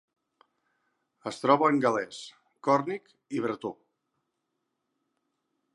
Es 1.31 1.37
troba 1.43 1.69
en 1.73 1.77
gal·lès, 1.83 2.23
còrnic 2.69 3.13
i 3.41 3.45
bretó. 3.47 3.75